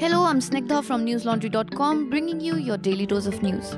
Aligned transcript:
Hello, 0.00 0.24
I'm 0.24 0.40
Snigdha 0.40 0.82
from 0.82 1.04
newslaundry.com 1.04 2.08
bringing 2.08 2.40
you 2.40 2.56
your 2.56 2.78
daily 2.78 3.04
dose 3.04 3.26
of 3.26 3.42
news. 3.42 3.72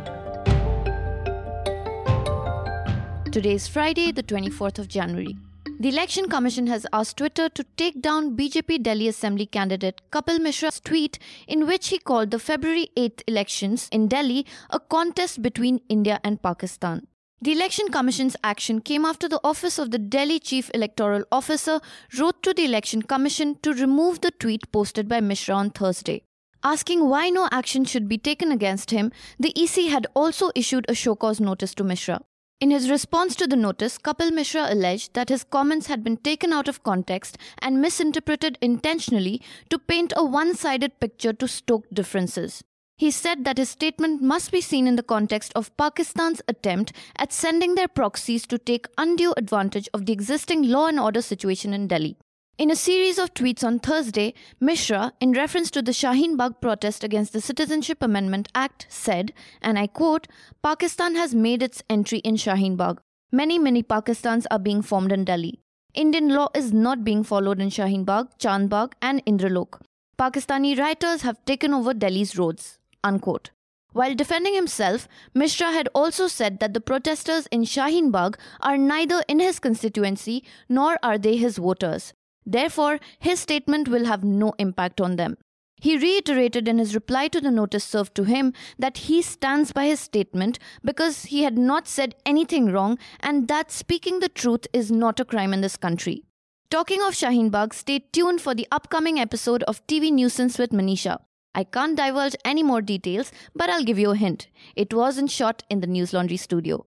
Today 3.32 3.54
is 3.54 3.66
Friday, 3.66 4.12
the 4.12 4.22
24th 4.22 4.78
of 4.78 4.86
January. 4.86 5.36
The 5.80 5.88
Election 5.88 6.28
Commission 6.28 6.68
has 6.68 6.86
asked 6.92 7.16
Twitter 7.16 7.48
to 7.48 7.64
take 7.76 8.00
down 8.00 8.36
BJP 8.36 8.84
Delhi 8.84 9.08
Assembly 9.08 9.46
candidate 9.46 10.00
Kapil 10.12 10.38
Mishra's 10.38 10.78
tweet 10.78 11.18
in 11.48 11.66
which 11.66 11.88
he 11.88 11.98
called 11.98 12.30
the 12.30 12.38
February 12.38 12.90
8th 12.96 13.24
elections 13.26 13.88
in 13.90 14.06
Delhi 14.06 14.46
a 14.70 14.78
contest 14.78 15.42
between 15.42 15.80
India 15.88 16.20
and 16.22 16.40
Pakistan. 16.40 17.08
The 17.42 17.50
Election 17.50 17.88
Commission's 17.88 18.36
action 18.44 18.80
came 18.80 19.04
after 19.04 19.28
the 19.28 19.40
office 19.42 19.76
of 19.76 19.90
the 19.90 19.98
Delhi 19.98 20.38
Chief 20.38 20.70
Electoral 20.74 21.24
Officer 21.32 21.80
wrote 22.16 22.40
to 22.44 22.54
the 22.54 22.64
Election 22.64 23.02
Commission 23.02 23.56
to 23.62 23.72
remove 23.72 24.20
the 24.20 24.30
tweet 24.30 24.70
posted 24.70 25.08
by 25.08 25.20
Mishra 25.20 25.56
on 25.56 25.70
Thursday. 25.70 26.22
Asking 26.62 27.08
why 27.08 27.30
no 27.30 27.48
action 27.50 27.84
should 27.84 28.08
be 28.08 28.16
taken 28.16 28.52
against 28.52 28.92
him, 28.92 29.10
the 29.40 29.52
EC 29.60 29.90
had 29.90 30.06
also 30.14 30.52
issued 30.54 30.86
a 30.88 30.94
show 30.94 31.16
cause 31.16 31.40
notice 31.40 31.74
to 31.74 31.82
Mishra. 31.82 32.20
In 32.60 32.70
his 32.70 32.88
response 32.88 33.34
to 33.34 33.48
the 33.48 33.56
notice, 33.56 33.98
Kapil 33.98 34.30
Mishra 34.30 34.72
alleged 34.72 35.14
that 35.14 35.28
his 35.28 35.42
comments 35.42 35.88
had 35.88 36.04
been 36.04 36.18
taken 36.18 36.52
out 36.52 36.68
of 36.68 36.84
context 36.84 37.38
and 37.58 37.82
misinterpreted 37.82 38.56
intentionally 38.62 39.42
to 39.68 39.80
paint 39.80 40.12
a 40.14 40.24
one 40.24 40.54
sided 40.54 41.00
picture 41.00 41.32
to 41.32 41.48
stoke 41.48 41.86
differences. 41.92 42.62
He 43.02 43.10
said 43.10 43.44
that 43.46 43.58
his 43.58 43.68
statement 43.68 44.22
must 44.22 44.52
be 44.52 44.60
seen 44.60 44.86
in 44.86 44.94
the 44.94 45.02
context 45.02 45.52
of 45.56 45.76
Pakistan's 45.76 46.40
attempt 46.46 46.92
at 47.16 47.32
sending 47.32 47.74
their 47.74 47.88
proxies 47.88 48.46
to 48.46 48.58
take 48.58 48.86
undue 48.96 49.34
advantage 49.36 49.88
of 49.92 50.06
the 50.06 50.12
existing 50.12 50.62
law 50.62 50.86
and 50.86 51.00
order 51.00 51.20
situation 51.20 51.74
in 51.74 51.88
Delhi. 51.88 52.16
In 52.58 52.70
a 52.70 52.76
series 52.76 53.18
of 53.18 53.34
tweets 53.34 53.64
on 53.64 53.80
Thursday, 53.80 54.34
Mishra, 54.60 55.14
in 55.20 55.32
reference 55.32 55.68
to 55.72 55.82
the 55.82 55.90
Shaheen 55.90 56.36
Bagh 56.36 56.60
protest 56.60 57.02
against 57.02 57.32
the 57.32 57.40
Citizenship 57.40 58.04
Amendment 58.04 58.46
Act, 58.54 58.86
said, 58.88 59.32
and 59.60 59.80
I 59.80 59.88
quote, 59.88 60.28
Pakistan 60.62 61.16
has 61.16 61.34
made 61.34 61.60
its 61.60 61.82
entry 61.90 62.18
in 62.18 62.36
Shaheen 62.36 62.76
Bagh. 62.76 63.00
Many, 63.32 63.58
many 63.58 63.82
Pakistans 63.82 64.46
are 64.52 64.60
being 64.60 64.80
formed 64.80 65.10
in 65.10 65.24
Delhi. 65.24 65.58
Indian 65.92 66.28
law 66.28 66.50
is 66.54 66.72
not 66.72 67.02
being 67.02 67.24
followed 67.24 67.60
in 67.60 67.68
Shaheen 67.68 68.04
Bagh, 68.04 68.28
Chand 68.38 68.68
Bagh, 68.68 68.94
and 69.02 69.26
Indralok. 69.26 69.80
Pakistani 70.16 70.78
rioters 70.78 71.22
have 71.22 71.44
taken 71.46 71.74
over 71.74 71.92
Delhi's 71.92 72.38
roads. 72.38 72.78
Unquote. 73.04 73.50
While 73.92 74.14
defending 74.14 74.54
himself, 74.54 75.06
Mishra 75.34 75.70
had 75.72 75.88
also 75.94 76.26
said 76.26 76.60
that 76.60 76.72
the 76.72 76.80
protesters 76.80 77.46
in 77.48 77.62
Shaheen 77.62 78.10
Bagh 78.10 78.38
are 78.60 78.78
neither 78.78 79.22
in 79.28 79.38
his 79.38 79.58
constituency 79.58 80.44
nor 80.68 80.98
are 81.02 81.18
they 81.18 81.36
his 81.36 81.58
voters. 81.58 82.14
Therefore, 82.46 83.00
his 83.18 83.40
statement 83.40 83.88
will 83.88 84.06
have 84.06 84.24
no 84.24 84.54
impact 84.58 85.00
on 85.00 85.16
them. 85.16 85.36
He 85.82 85.98
reiterated 85.98 86.68
in 86.68 86.78
his 86.78 86.94
reply 86.94 87.28
to 87.28 87.40
the 87.40 87.50
notice 87.50 87.84
served 87.84 88.14
to 88.14 88.22
him 88.22 88.52
that 88.78 88.98
he 88.98 89.20
stands 89.20 89.72
by 89.72 89.86
his 89.86 89.98
statement 89.98 90.58
because 90.84 91.24
he 91.24 91.42
had 91.42 91.58
not 91.58 91.88
said 91.88 92.14
anything 92.24 92.70
wrong 92.70 92.98
and 93.18 93.48
that 93.48 93.72
speaking 93.72 94.20
the 94.20 94.28
truth 94.28 94.66
is 94.72 94.92
not 94.92 95.18
a 95.18 95.24
crime 95.24 95.52
in 95.52 95.60
this 95.60 95.76
country. 95.76 96.22
Talking 96.70 97.02
of 97.02 97.14
Shaheen 97.14 97.50
Bagh, 97.50 97.74
stay 97.74 97.98
tuned 97.98 98.40
for 98.40 98.54
the 98.54 98.68
upcoming 98.70 99.18
episode 99.18 99.64
of 99.64 99.84
TV 99.88 100.12
Newsance 100.12 100.58
with 100.58 100.70
Manisha. 100.70 101.18
I 101.54 101.64
can't 101.64 101.96
divulge 101.96 102.34
any 102.46 102.62
more 102.62 102.80
details, 102.80 103.30
but 103.54 103.68
I'll 103.68 103.84
give 103.84 103.98
you 103.98 104.12
a 104.12 104.16
hint. 104.16 104.48
It 104.74 104.94
wasn't 104.94 105.30
shot 105.30 105.62
in 105.68 105.80
the 105.80 105.86
News 105.86 106.14
Laundry 106.14 106.38
studio. 106.38 106.86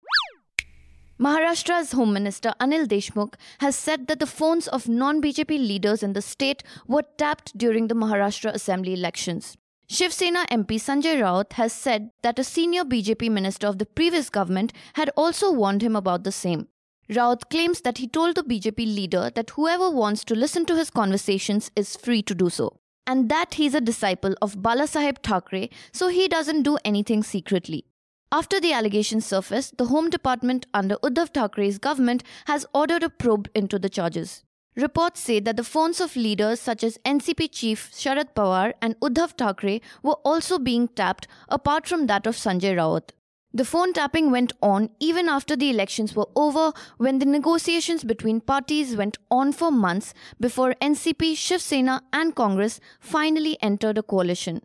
Maharashtra's 1.19 1.93
Home 1.93 2.13
Minister 2.13 2.53
Anil 2.59 2.87
Deshmukh 2.87 3.35
has 3.59 3.75
said 3.75 4.07
that 4.07 4.19
the 4.19 4.27
phones 4.27 4.67
of 4.67 4.87
non 4.87 5.21
BJP 5.21 5.49
leaders 5.49 6.03
in 6.03 6.13
the 6.13 6.21
state 6.21 6.63
were 6.87 7.03
tapped 7.17 7.57
during 7.57 7.87
the 7.87 7.95
Maharashtra 7.95 8.53
Assembly 8.53 8.93
elections. 8.93 9.57
Shiv 9.87 10.13
Sena 10.13 10.45
MP 10.51 10.79
Sanjay 10.79 11.21
Raut 11.21 11.53
has 11.53 11.73
said 11.73 12.11
that 12.21 12.39
a 12.39 12.43
senior 12.43 12.83
BJP 12.83 13.29
minister 13.31 13.67
of 13.67 13.77
the 13.77 13.85
previous 13.85 14.29
government 14.29 14.73
had 14.93 15.11
also 15.17 15.51
warned 15.51 15.81
him 15.81 15.95
about 15.95 16.23
the 16.23 16.31
same. 16.31 16.67
Raut 17.09 17.49
claims 17.49 17.81
that 17.81 17.97
he 17.97 18.07
told 18.07 18.35
the 18.35 18.43
BJP 18.43 18.77
leader 18.77 19.31
that 19.35 19.51
whoever 19.51 19.89
wants 19.89 20.23
to 20.25 20.35
listen 20.35 20.65
to 20.65 20.75
his 20.75 20.89
conversations 20.89 21.71
is 21.75 21.95
free 21.95 22.21
to 22.23 22.33
do 22.33 22.49
so 22.49 22.80
and 23.05 23.29
that 23.29 23.55
he's 23.55 23.75
a 23.75 23.81
disciple 23.81 24.35
of 24.41 24.57
Balasaheb 24.57 25.23
Thackeray, 25.23 25.69
so 25.91 26.07
he 26.07 26.27
doesn't 26.27 26.63
do 26.63 26.77
anything 26.85 27.23
secretly. 27.23 27.85
After 28.31 28.61
the 28.61 28.71
allegations 28.71 29.25
surfaced, 29.25 29.77
the 29.77 29.87
Home 29.87 30.09
Department 30.09 30.65
under 30.73 30.95
Uddhav 30.97 31.33
Thackeray's 31.33 31.77
government 31.77 32.23
has 32.45 32.65
ordered 32.73 33.03
a 33.03 33.09
probe 33.09 33.49
into 33.53 33.77
the 33.77 33.89
charges. 33.89 34.43
Reports 34.77 35.19
say 35.19 35.41
that 35.41 35.57
the 35.57 35.65
phones 35.65 35.99
of 35.99 36.15
leaders 36.15 36.61
such 36.61 36.81
as 36.81 36.97
NCP 36.99 37.51
chief 37.51 37.91
Sharad 37.91 38.33
Pawar 38.33 38.71
and 38.81 38.97
Uddhav 39.01 39.37
Thackeray 39.37 39.81
were 40.01 40.19
also 40.23 40.57
being 40.57 40.87
tapped 40.87 41.27
apart 41.49 41.85
from 41.87 42.07
that 42.07 42.25
of 42.25 42.37
Sanjay 42.37 42.77
Raut. 42.77 43.11
The 43.53 43.65
phone 43.65 43.91
tapping 43.91 44.31
went 44.31 44.53
on 44.61 44.89
even 45.01 45.27
after 45.27 45.57
the 45.57 45.69
elections 45.69 46.15
were 46.15 46.29
over 46.37 46.71
when 46.97 47.19
the 47.19 47.25
negotiations 47.25 48.05
between 48.05 48.39
parties 48.39 48.95
went 48.95 49.17
on 49.29 49.51
for 49.51 49.71
months 49.71 50.13
before 50.39 50.73
NCP, 50.81 51.35
Shiv 51.35 51.61
Sena 51.61 52.01
and 52.13 52.33
Congress 52.33 52.79
finally 53.01 53.57
entered 53.61 53.97
a 53.97 54.03
coalition. 54.03 54.61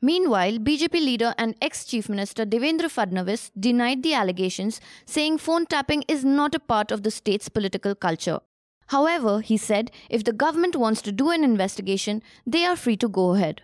Meanwhile, 0.00 0.58
BJP 0.58 0.92
leader 0.92 1.34
and 1.36 1.56
ex-chief 1.60 2.08
minister 2.08 2.46
Devendra 2.46 2.88
Fadnavis 2.88 3.50
denied 3.58 4.04
the 4.04 4.14
allegations, 4.14 4.80
saying 5.04 5.38
phone 5.38 5.66
tapping 5.66 6.04
is 6.06 6.24
not 6.24 6.54
a 6.54 6.60
part 6.60 6.92
of 6.92 7.02
the 7.02 7.10
state's 7.10 7.48
political 7.48 7.96
culture. 7.96 8.38
However, 8.86 9.40
he 9.40 9.56
said 9.56 9.90
if 10.08 10.22
the 10.22 10.32
government 10.32 10.76
wants 10.76 11.02
to 11.02 11.10
do 11.10 11.30
an 11.30 11.42
investigation, 11.42 12.22
they 12.46 12.64
are 12.64 12.76
free 12.76 12.96
to 12.98 13.08
go 13.08 13.34
ahead. 13.34 13.62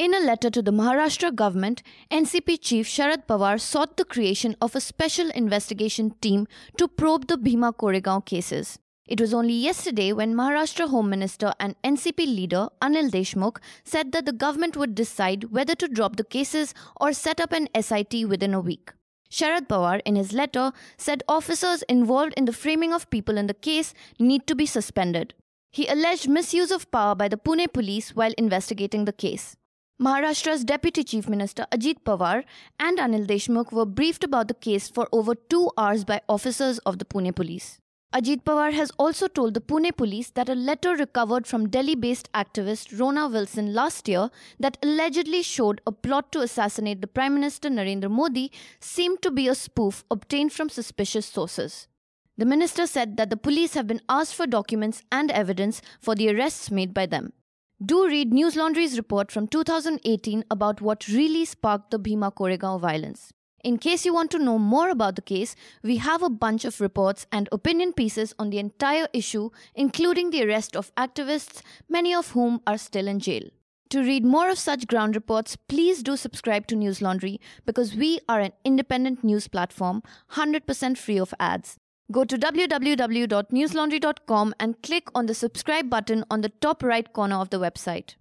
In 0.00 0.14
a 0.14 0.18
letter 0.18 0.48
to 0.48 0.62
the 0.62 0.72
Maharashtra 0.72 1.34
government, 1.34 1.82
NCP 2.10 2.58
chief 2.62 2.88
Sharad 2.88 3.26
Pawar 3.26 3.60
sought 3.60 3.98
the 3.98 4.04
creation 4.06 4.56
of 4.62 4.74
a 4.74 4.80
special 4.80 5.28
investigation 5.28 6.12
team 6.22 6.46
to 6.78 6.88
probe 6.88 7.26
the 7.26 7.36
Bhima 7.36 7.74
Koregaon 7.74 8.24
cases. 8.24 8.78
It 9.06 9.20
was 9.20 9.34
only 9.34 9.52
yesterday 9.52 10.14
when 10.14 10.34
Maharashtra 10.34 10.88
Home 10.88 11.10
Minister 11.10 11.52
and 11.60 11.76
NCP 11.84 12.20
leader 12.20 12.70
Anil 12.80 13.10
Deshmukh 13.10 13.58
said 13.84 14.12
that 14.12 14.24
the 14.24 14.32
government 14.32 14.74
would 14.74 14.94
decide 14.94 15.52
whether 15.52 15.74
to 15.74 15.86
drop 15.86 16.16
the 16.16 16.24
cases 16.24 16.72
or 16.98 17.12
set 17.12 17.38
up 17.38 17.52
an 17.52 17.68
SIT 17.78 18.26
within 18.26 18.54
a 18.54 18.60
week. 18.60 18.94
Sharad 19.30 19.68
Pawar, 19.68 20.00
in 20.06 20.16
his 20.16 20.32
letter, 20.32 20.72
said 20.96 21.22
officers 21.28 21.82
involved 21.90 22.32
in 22.38 22.46
the 22.46 22.54
framing 22.54 22.94
of 22.94 23.10
people 23.10 23.36
in 23.36 23.48
the 23.48 23.60
case 23.68 23.92
need 24.18 24.46
to 24.46 24.54
be 24.54 24.64
suspended. 24.64 25.34
He 25.70 25.86
alleged 25.88 26.26
misuse 26.26 26.70
of 26.70 26.90
power 26.90 27.14
by 27.14 27.28
the 27.28 27.36
Pune 27.36 27.70
police 27.70 28.16
while 28.16 28.32
investigating 28.38 29.04
the 29.04 29.12
case. 29.12 29.56
Maharashtra's 30.00 30.64
Deputy 30.64 31.04
Chief 31.04 31.28
Minister 31.28 31.66
Ajit 31.70 31.98
Pawar 32.06 32.44
and 32.78 32.96
Anil 32.96 33.26
Deshmukh 33.26 33.70
were 33.70 33.84
briefed 33.84 34.24
about 34.24 34.48
the 34.48 34.54
case 34.54 34.88
for 34.88 35.06
over 35.12 35.34
two 35.34 35.70
hours 35.76 36.06
by 36.06 36.22
officers 36.26 36.78
of 36.86 36.98
the 36.98 37.04
Pune 37.04 37.36
police. 37.36 37.80
Ajit 38.14 38.42
Pawar 38.42 38.72
has 38.72 38.90
also 38.98 39.28
told 39.28 39.52
the 39.52 39.60
Pune 39.60 39.94
police 39.94 40.30
that 40.30 40.48
a 40.48 40.54
letter 40.54 40.96
recovered 40.96 41.46
from 41.46 41.68
Delhi 41.68 41.96
based 41.96 42.32
activist 42.32 42.98
Rona 42.98 43.28
Wilson 43.28 43.74
last 43.74 44.08
year 44.08 44.30
that 44.58 44.78
allegedly 44.82 45.42
showed 45.42 45.82
a 45.86 45.92
plot 45.92 46.32
to 46.32 46.40
assassinate 46.40 47.02
the 47.02 47.06
Prime 47.06 47.34
Minister 47.34 47.68
Narendra 47.68 48.10
Modi 48.10 48.50
seemed 48.80 49.20
to 49.20 49.30
be 49.30 49.48
a 49.48 49.54
spoof 49.54 50.02
obtained 50.10 50.54
from 50.54 50.70
suspicious 50.70 51.26
sources. 51.26 51.88
The 52.38 52.46
minister 52.46 52.86
said 52.86 53.18
that 53.18 53.28
the 53.28 53.36
police 53.36 53.74
have 53.74 53.86
been 53.86 54.00
asked 54.08 54.34
for 54.34 54.46
documents 54.46 55.02
and 55.12 55.30
evidence 55.30 55.82
for 56.00 56.14
the 56.14 56.30
arrests 56.30 56.70
made 56.70 56.94
by 56.94 57.04
them. 57.04 57.34
Do 57.82 58.06
read 58.06 58.30
News 58.30 58.56
Laundry's 58.56 58.98
report 58.98 59.32
from 59.32 59.46
2018 59.48 60.44
about 60.50 60.82
what 60.82 61.08
really 61.08 61.46
sparked 61.46 61.90
the 61.90 61.98
Bhima 61.98 62.30
Koregaon 62.30 62.78
violence. 62.78 63.32
In 63.64 63.78
case 63.78 64.04
you 64.04 64.12
want 64.12 64.30
to 64.32 64.38
know 64.38 64.58
more 64.58 64.90
about 64.90 65.16
the 65.16 65.22
case, 65.22 65.56
we 65.82 65.96
have 65.96 66.22
a 66.22 66.28
bunch 66.28 66.66
of 66.66 66.78
reports 66.82 67.26
and 67.32 67.48
opinion 67.50 67.94
pieces 67.94 68.34
on 68.38 68.50
the 68.50 68.58
entire 68.58 69.08
issue, 69.14 69.48
including 69.74 70.28
the 70.28 70.44
arrest 70.44 70.76
of 70.76 70.94
activists, 70.94 71.62
many 71.88 72.14
of 72.14 72.32
whom 72.32 72.60
are 72.66 72.76
still 72.76 73.08
in 73.08 73.18
jail. 73.18 73.48
To 73.88 74.02
read 74.02 74.26
more 74.26 74.50
of 74.50 74.58
such 74.58 74.86
ground 74.86 75.14
reports, 75.14 75.56
please 75.56 76.02
do 76.02 76.18
subscribe 76.18 76.66
to 76.66 76.76
News 76.76 77.00
Laundry 77.00 77.40
because 77.64 77.96
we 77.96 78.20
are 78.28 78.40
an 78.40 78.52
independent 78.62 79.24
news 79.24 79.48
platform, 79.48 80.02
100% 80.34 80.98
free 80.98 81.18
of 81.18 81.32
ads. 81.40 81.78
Go 82.10 82.24
to 82.24 82.36
www.newslaundry.com 82.36 84.54
and 84.58 84.82
click 84.82 85.08
on 85.14 85.26
the 85.26 85.34
subscribe 85.34 85.88
button 85.88 86.24
on 86.28 86.40
the 86.40 86.48
top 86.48 86.82
right 86.82 87.12
corner 87.12 87.36
of 87.36 87.50
the 87.50 87.60
website. 87.60 88.16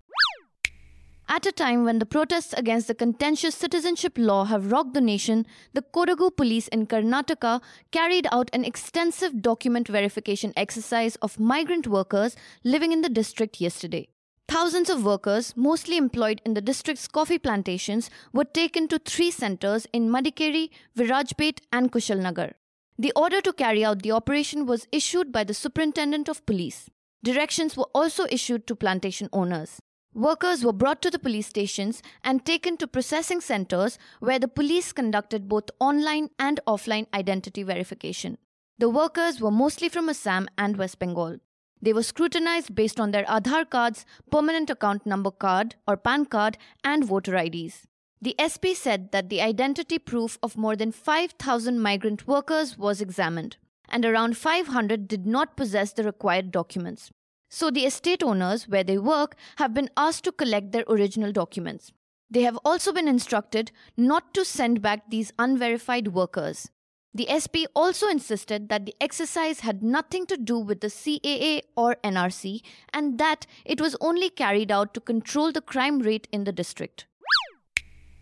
At 1.28 1.48
a 1.48 1.52
time 1.52 1.86
when 1.86 1.98
the 2.00 2.06
protests 2.06 2.54
against 2.54 2.88
the 2.88 2.94
contentious 2.94 3.56
citizenship 3.56 4.14
law 4.18 4.46
have 4.46 4.72
rocked 4.72 4.94
the 4.94 5.02
nation, 5.02 5.46
the 5.74 5.82
Kodagu 5.82 6.30
police 6.36 6.68
in 6.68 6.86
Karnataka 6.88 7.62
carried 7.92 8.28
out 8.32 8.50
an 8.54 8.64
extensive 8.66 9.42
document 9.42 9.88
verification 9.88 10.54
exercise 10.56 11.16
of 11.18 11.40
migrant 11.40 11.88
workers 11.88 12.36
living 12.64 12.92
in 12.92 13.02
the 13.02 13.10
district 13.10 13.62
yesterday. 13.62 14.08
Thousands 14.48 14.90
of 14.90 15.06
workers, 15.06 15.54
mostly 15.56 15.98
employed 15.98 16.42
in 16.46 16.56
the 16.56 16.62
district's 16.62 17.08
coffee 17.08 17.38
plantations, 17.38 18.10
were 18.34 18.46
taken 18.46 18.88
to 18.88 18.98
three 19.00 19.32
centers 19.32 19.88
in 19.94 20.10
Madikeri, 20.10 20.70
Virajpet, 20.98 21.60
and 21.72 21.92
Kushalnagar. 21.92 22.54
The 23.02 23.14
order 23.16 23.40
to 23.40 23.54
carry 23.54 23.86
out 23.86 24.02
the 24.02 24.12
operation 24.12 24.66
was 24.66 24.86
issued 24.92 25.32
by 25.32 25.46
the 25.46 25.54
Superintendent 25.54 26.28
of 26.28 26.46
Police. 26.46 26.90
Directions 27.24 27.78
were 27.78 27.88
also 27.96 28.26
issued 28.30 28.68
to 28.68 28.76
plantation 28.76 29.30
owners. 29.32 29.80
Workers 30.14 30.66
were 30.66 30.74
brought 30.74 31.02
to 31.04 31.10
the 31.10 31.18
police 31.18 31.48
stations 31.48 32.04
and 32.26 32.46
taken 32.46 32.76
to 32.76 32.88
processing 32.88 33.40
centers 33.40 33.98
where 34.20 34.38
the 34.38 34.50
police 34.50 34.92
conducted 34.92 35.48
both 35.48 35.72
online 35.80 36.30
and 36.38 36.60
offline 36.68 37.08
identity 37.14 37.64
verification. 37.64 38.38
The 38.80 38.90
workers 38.90 39.40
were 39.40 39.50
mostly 39.50 39.88
from 39.88 40.10
Assam 40.10 40.50
and 40.58 40.76
West 40.76 41.00
Bengal. 41.00 41.38
They 41.82 41.94
were 41.94 42.04
scrutinized 42.04 42.76
based 42.76 43.00
on 43.00 43.12
their 43.12 43.24
Aadhaar 43.28 43.70
cards, 43.70 44.06
permanent 44.30 44.70
account 44.70 45.06
number 45.06 45.32
card 45.32 45.76
or 45.88 45.96
PAN 45.96 46.26
card, 46.26 46.58
and 46.84 47.06
voter 47.06 47.38
IDs. 47.38 47.88
The 48.22 48.36
SP 48.36 48.76
said 48.76 49.14
that 49.14 49.30
the 49.30 49.42
identity 49.42 49.98
proof 49.98 50.38
of 50.44 50.58
more 50.58 50.76
than 50.76 50.92
5,000 50.92 51.80
migrant 51.80 52.28
workers 52.28 52.78
was 52.78 53.00
examined, 53.00 53.56
and 53.88 54.06
around 54.06 54.36
500 54.36 55.08
did 55.08 55.26
not 55.26 55.56
possess 55.56 55.94
the 55.94 56.04
required 56.04 56.52
documents. 56.52 57.12
So 57.50 57.72
the 57.72 57.86
estate 57.86 58.22
owners, 58.22 58.68
where 58.68 58.84
they 58.84 58.98
work, 58.98 59.36
have 59.56 59.74
been 59.74 59.90
asked 59.96 60.26
to 60.26 60.34
collect 60.34 60.74
their 60.74 60.84
original 60.90 61.32
documents. 61.32 61.94
They 62.30 62.44
have 62.44 62.60
also 62.66 62.92
been 62.92 63.08
instructed 63.08 63.72
not 63.96 64.34
to 64.34 64.44
send 64.44 64.82
back 64.82 65.10
these 65.10 65.32
unverified 65.40 66.10
workers. 66.10 66.70
The 67.14 67.28
SP 67.32 67.66
also 67.74 68.08
insisted 68.08 68.70
that 68.70 68.86
the 68.86 68.94
exercise 69.02 69.62
had 69.62 69.82
nothing 69.82 70.28
to 70.28 70.38
do 70.38 70.60
with 70.60 70.82
the 70.82 70.88
CAA 70.88 71.62
or 71.76 71.96
NRC 72.04 72.62
and 72.94 73.18
that 73.18 73.48
it 73.66 73.82
was 73.82 73.96
only 74.00 74.30
carried 74.30 74.72
out 74.72 74.94
to 74.94 75.00
control 75.00 75.52
the 75.52 75.62
crime 75.62 76.00
rate 76.00 76.28
in 76.32 76.44
the 76.44 76.52
district. 76.52 77.08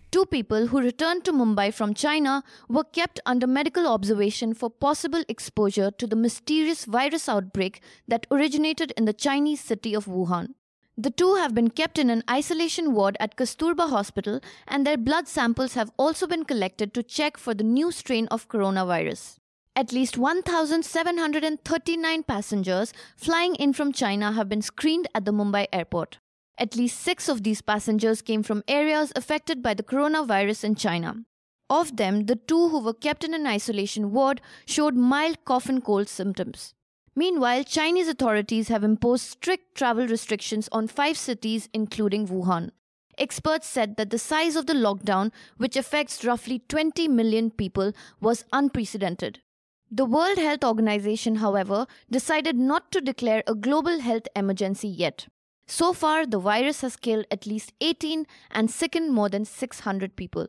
Two 0.09 0.25
people 0.25 0.68
who 0.68 0.80
returned 0.80 1.25
to 1.25 1.33
Mumbai 1.33 1.74
from 1.74 1.94
China 1.94 2.42
were 2.69 2.86
kept 2.86 3.19
under 3.25 3.45
medical 3.45 3.86
observation 3.88 4.54
for 4.54 4.69
possible 4.69 5.21
exposure 5.27 5.92
to 5.92 6.07
the 6.07 6.15
mysterious 6.15 6.86
virus 6.86 7.27
outbreak 7.27 7.81
that 8.07 8.25
originated 8.31 8.94
in 8.95 9.04
the 9.04 9.12
Chinese 9.12 9.59
city 9.59 9.94
of 9.94 10.06
Wuhan. 10.06 10.54
The 10.98 11.12
two 11.12 11.36
have 11.36 11.54
been 11.54 11.69
kept 11.69 12.00
in 12.00 12.09
an 12.09 12.24
isolation 12.30 12.94
ward 12.94 13.18
at 13.19 13.36
Kasturba 13.36 13.89
Hospital, 13.89 14.39
and 14.68 14.88
their 14.88 14.98
blood 14.98 15.27
samples 15.27 15.74
have 15.74 15.92
also 15.98 16.25
been 16.25 16.45
collected 16.45 16.94
to 16.94 17.04
check 17.04 17.36
for 17.38 17.54
the 17.54 17.63
new 17.63 17.92
strain 17.92 18.30
of 18.30 18.48
coronavirus. 18.48 19.39
At 19.75 19.92
least 19.92 20.18
1,739 20.18 22.24
passengers 22.24 22.94
flying 23.15 23.54
in 23.56 23.74
from 23.74 23.92
China 23.92 24.31
have 24.31 24.48
been 24.50 24.63
screened 24.63 25.07
at 25.13 25.25
the 25.25 25.33
Mumbai 25.33 25.68
airport. 25.71 26.18
At 26.59 26.75
least 26.75 27.00
six 27.00 27.30
of 27.30 27.44
these 27.44 27.62
passengers 27.62 28.24
came 28.24 28.42
from 28.42 28.63
areas 28.68 29.13
affected 29.15 29.62
by 29.62 29.75
the 29.75 29.83
coronavirus 29.83 30.63
in 30.63 30.75
China. 30.75 31.24
Of 31.69 31.98
them, 31.98 32.25
the 32.25 32.36
two 32.36 32.69
who 32.69 32.80
were 32.80 32.94
kept 32.94 33.24
in 33.24 33.33
an 33.33 33.45
isolation 33.45 34.12
ward 34.12 34.42
showed 34.65 34.95
mild 34.95 35.45
cough 35.45 35.69
and 35.69 35.83
cold 35.83 36.09
symptoms. 36.09 36.74
Meanwhile, 37.15 37.65
Chinese 37.65 38.07
authorities 38.07 38.69
have 38.69 38.83
imposed 38.83 39.25
strict 39.25 39.75
travel 39.75 40.07
restrictions 40.07 40.69
on 40.71 40.88
five 40.88 41.18
cities, 41.18 41.69
including 41.74 42.27
Wuhan. 42.27 42.71
Experts 43.18 43.68
said 43.68 43.98
that 43.98 44.12
the 44.12 44.19
size 44.19 44.56
of 44.56 44.68
the 44.68 44.74
lockdown, 44.74 45.31
which 45.57 45.75
affects 45.75 46.24
roughly 46.24 46.59
20 46.69 47.07
million 47.07 47.50
people, 47.51 47.92
was 48.21 48.45
unprecedented. 48.54 49.42
The 49.92 50.06
World 50.06 50.38
Health 50.38 50.63
Organization, 50.63 51.38
however, 51.38 51.88
decided 52.12 52.56
not 52.56 52.92
to 52.92 53.01
declare 53.01 53.44
a 53.48 53.56
global 53.56 54.00
health 54.00 54.27
emergency 54.36 54.88
yet. 54.88 55.27
So 55.68 55.92
far, 55.92 56.25
the 56.25 56.40
virus 56.40 56.81
has 56.81 56.96
killed 56.96 57.25
at 57.30 57.46
least 57.46 57.74
18 57.81 58.25
and 58.52 58.72
sickened 58.72 59.12
more 59.12 59.28
than 59.28 59.44
600 59.44 60.16
people. 60.16 60.48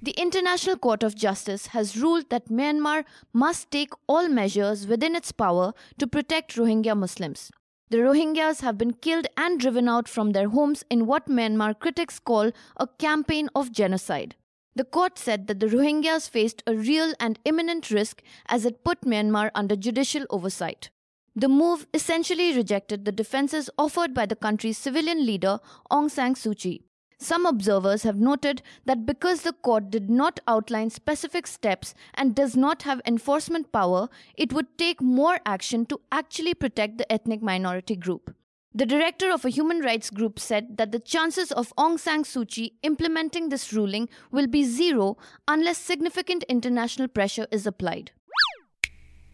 The 0.00 0.12
International 0.12 0.76
Court 0.76 1.02
of 1.02 1.14
Justice 1.14 1.68
has 1.68 1.96
ruled 1.96 2.30
that 2.30 2.48
Myanmar 2.48 3.04
must 3.32 3.70
take 3.70 3.92
all 4.08 4.28
measures 4.28 4.86
within 4.86 5.14
its 5.14 5.30
power 5.30 5.74
to 5.98 6.06
protect 6.06 6.56
Rohingya 6.56 6.96
Muslims. 6.96 7.52
The 7.90 7.98
Rohingyas 7.98 8.62
have 8.62 8.78
been 8.78 8.94
killed 8.94 9.26
and 9.36 9.60
driven 9.60 9.88
out 9.88 10.08
from 10.08 10.30
their 10.30 10.48
homes 10.48 10.82
in 10.88 11.06
what 11.06 11.28
Myanmar 11.28 11.78
critics 11.78 12.18
call 12.18 12.50
a 12.78 12.88
campaign 12.98 13.50
of 13.54 13.70
genocide. 13.70 14.34
The 14.74 14.84
court 14.84 15.18
said 15.18 15.46
that 15.48 15.60
the 15.60 15.66
Rohingyas 15.66 16.30
faced 16.30 16.62
a 16.66 16.74
real 16.74 17.12
and 17.20 17.38
imminent 17.44 17.90
risk 17.90 18.22
as 18.46 18.64
it 18.64 18.82
put 18.82 19.02
Myanmar 19.02 19.50
under 19.54 19.76
judicial 19.76 20.24
oversight. 20.30 20.88
The 21.34 21.48
move 21.48 21.86
essentially 21.94 22.54
rejected 22.54 23.04
the 23.04 23.12
defenses 23.12 23.70
offered 23.78 24.12
by 24.12 24.26
the 24.26 24.36
country's 24.36 24.76
civilian 24.76 25.24
leader, 25.24 25.60
Aung 25.90 26.10
San 26.10 26.34
Suu 26.34 26.54
Kyi. 26.54 26.82
Some 27.18 27.46
observers 27.46 28.02
have 28.02 28.16
noted 28.16 28.60
that 28.84 29.06
because 29.06 29.40
the 29.40 29.54
court 29.54 29.90
did 29.90 30.10
not 30.10 30.40
outline 30.46 30.90
specific 30.90 31.46
steps 31.46 31.94
and 32.14 32.34
does 32.34 32.54
not 32.54 32.82
have 32.82 33.00
enforcement 33.06 33.72
power, 33.72 34.10
it 34.36 34.52
would 34.52 34.76
take 34.76 35.00
more 35.00 35.38
action 35.46 35.86
to 35.86 36.00
actually 36.10 36.52
protect 36.52 36.98
the 36.98 37.10
ethnic 37.10 37.40
minority 37.40 37.96
group. 37.96 38.34
The 38.74 38.86
director 38.86 39.30
of 39.30 39.44
a 39.44 39.50
human 39.50 39.80
rights 39.80 40.10
group 40.10 40.38
said 40.38 40.76
that 40.76 40.92
the 40.92 40.98
chances 40.98 41.52
of 41.52 41.72
Aung 41.78 41.98
San 41.98 42.24
Suu 42.24 42.46
Kyi 42.46 42.74
implementing 42.82 43.48
this 43.48 43.72
ruling 43.72 44.08
will 44.30 44.46
be 44.46 44.64
zero 44.64 45.16
unless 45.48 45.78
significant 45.78 46.42
international 46.44 47.08
pressure 47.08 47.46
is 47.50 47.66
applied. 47.66 48.12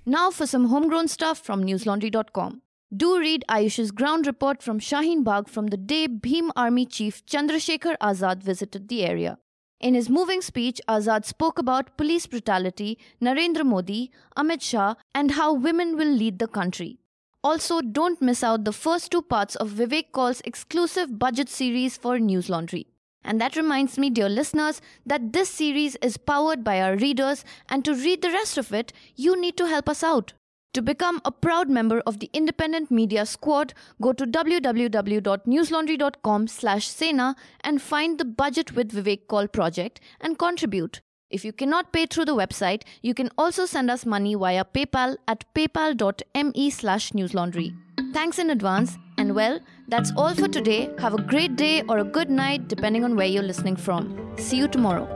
Now 0.08 0.30
for 0.30 0.46
some 0.46 0.68
homegrown 0.68 1.08
stuff 1.08 1.38
from 1.38 1.62
newslaundry.com. 1.62 2.62
Do 2.96 3.18
read 3.18 3.44
Ayush's 3.46 3.90
ground 3.90 4.26
report 4.26 4.62
from 4.62 4.80
Shaheen 4.80 5.22
Bagh 5.22 5.50
from 5.50 5.66
the 5.66 5.76
day 5.76 6.08
Bhim 6.08 6.48
Army 6.56 6.86
Chief 6.86 7.26
Chandrasekhar 7.26 7.94
Azad 8.00 8.42
visited 8.42 8.88
the 8.88 9.04
area. 9.04 9.36
In 9.80 9.92
his 9.92 10.08
moving 10.08 10.40
speech, 10.40 10.80
Azad 10.88 11.26
spoke 11.26 11.58
about 11.58 11.98
police 11.98 12.24
brutality, 12.24 12.96
Narendra 13.20 13.66
Modi, 13.66 14.10
Amit 14.34 14.62
Shah, 14.62 14.94
and 15.14 15.32
how 15.32 15.52
women 15.52 15.94
will 15.98 16.10
lead 16.10 16.38
the 16.38 16.48
country. 16.48 17.00
Also, 17.44 17.82
don't 17.82 18.22
miss 18.22 18.42
out 18.42 18.64
the 18.64 18.72
first 18.72 19.12
two 19.12 19.20
parts 19.20 19.56
of 19.56 19.72
Vivek 19.72 20.12
Kaul's 20.12 20.40
exclusive 20.46 21.18
budget 21.18 21.50
series 21.50 21.98
for 21.98 22.18
News 22.18 22.48
Laundry. 22.48 22.86
And 23.24 23.40
that 23.40 23.56
reminds 23.56 23.98
me, 23.98 24.10
dear 24.10 24.28
listeners, 24.28 24.80
that 25.04 25.32
this 25.32 25.50
series 25.50 25.96
is 25.96 26.16
powered 26.16 26.62
by 26.64 26.80
our 26.80 26.96
readers, 26.96 27.44
and 27.68 27.84
to 27.84 27.94
read 27.94 28.22
the 28.22 28.30
rest 28.30 28.56
of 28.58 28.72
it, 28.72 28.92
you 29.16 29.40
need 29.40 29.56
to 29.56 29.66
help 29.66 29.88
us 29.88 30.02
out. 30.02 30.32
To 30.74 30.82
become 30.82 31.22
a 31.24 31.32
proud 31.32 31.70
member 31.70 32.00
of 32.06 32.20
the 32.20 32.30
Independent 32.32 32.90
Media 32.90 33.26
Squad, 33.26 33.74
go 34.00 34.12
to 34.12 34.26
www.newslaundry.com 34.26 36.46
slash 36.46 36.86
Sena 36.86 37.34
and 37.62 37.82
find 37.82 38.18
the 38.18 38.24
Budget 38.24 38.76
with 38.76 38.92
Vivek 38.92 39.26
Kaul 39.28 39.48
project 39.48 40.00
and 40.20 40.38
contribute. 40.38 41.00
If 41.30 41.44
you 41.44 41.52
cannot 41.52 41.92
pay 41.92 42.06
through 42.06 42.24
the 42.26 42.34
website, 42.34 42.82
you 43.02 43.14
can 43.14 43.30
also 43.36 43.66
send 43.66 43.90
us 43.90 44.06
money 44.06 44.34
via 44.34 44.64
PayPal 44.64 45.16
at 45.26 45.44
paypal.me 45.54 46.70
slash 46.70 47.12
newslaundry. 47.12 47.74
Thanks 48.12 48.38
in 48.38 48.50
advance, 48.50 48.96
well, 49.38 49.60
that's 49.86 50.10
all 50.16 50.34
for 50.34 50.48
today. 50.48 50.90
Have 50.98 51.14
a 51.14 51.22
great 51.22 51.54
day 51.54 51.82
or 51.88 51.98
a 51.98 52.04
good 52.04 52.28
night, 52.28 52.66
depending 52.66 53.04
on 53.04 53.14
where 53.14 53.28
you're 53.34 53.48
listening 53.50 53.76
from. 53.76 54.34
See 54.36 54.56
you 54.56 54.66
tomorrow. 54.66 55.06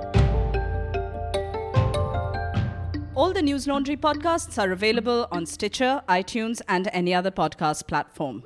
All 3.16 3.32
the 3.32 3.42
News 3.42 3.66
Laundry 3.66 3.96
podcasts 3.96 4.62
are 4.62 4.70
available 4.70 5.26
on 5.32 5.44
Stitcher, 5.44 6.02
iTunes, 6.08 6.62
and 6.68 6.88
any 6.92 7.12
other 7.12 7.32
podcast 7.32 7.88
platform. 7.88 8.44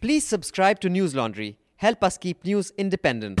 Please 0.00 0.24
subscribe 0.26 0.80
to 0.80 0.88
News 0.88 1.14
Laundry. 1.14 1.58
Help 1.76 2.02
us 2.02 2.18
keep 2.18 2.44
news 2.44 2.72
independent. 2.76 3.40